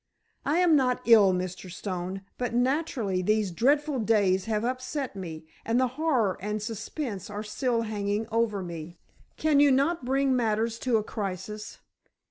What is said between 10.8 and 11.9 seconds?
a crisis?